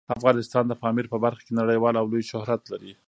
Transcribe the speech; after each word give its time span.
افغانستان 0.17 0.63
د 0.67 0.73
پامیر 0.81 1.05
په 1.13 1.17
برخه 1.23 1.41
کې 1.45 1.53
نړیوال 1.61 1.93
او 1.97 2.05
لوی 2.11 2.23
شهرت 2.31 2.61
لري. 2.71 2.91